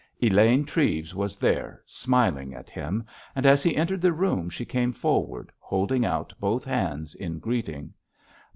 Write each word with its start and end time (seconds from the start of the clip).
Elaine 0.19 0.65
Treves 0.65 1.13
was 1.13 1.37
there, 1.37 1.83
smiling 1.85 2.55
at 2.55 2.71
him, 2.71 3.05
and 3.35 3.45
as 3.45 3.61
he 3.61 3.75
entered 3.75 4.01
the 4.01 4.11
room 4.11 4.49
she 4.49 4.65
came 4.65 4.91
forward, 4.93 5.51
holding 5.59 6.03
out 6.07 6.33
both 6.39 6.65
hands 6.65 7.13
in 7.13 7.37
greeting. 7.37 7.93